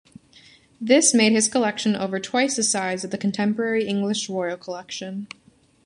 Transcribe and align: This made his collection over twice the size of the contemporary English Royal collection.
This 0.81 1.13
made 1.13 1.33
his 1.33 1.47
collection 1.47 1.95
over 1.95 2.19
twice 2.19 2.55
the 2.55 2.63
size 2.63 3.03
of 3.03 3.11
the 3.11 3.19
contemporary 3.19 3.85
English 3.85 4.29
Royal 4.31 4.57
collection. 4.57 5.27